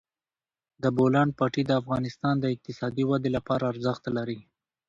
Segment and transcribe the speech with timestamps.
[0.83, 4.39] د بولان پټي د افغانستان د اقتصادي ودې لپاره ارزښت لري.